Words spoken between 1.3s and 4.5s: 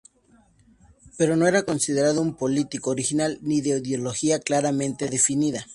no era considerado un político original, ni de ideología